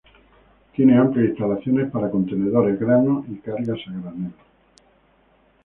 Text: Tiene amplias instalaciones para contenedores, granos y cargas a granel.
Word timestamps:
Tiene 0.75 0.97
amplias 0.97 1.29
instalaciones 1.29 1.91
para 1.91 2.09
contenedores, 2.09 2.79
granos 2.79 3.23
y 3.29 3.35
cargas 3.35 3.77
a 3.87 3.91
granel. 3.91 4.33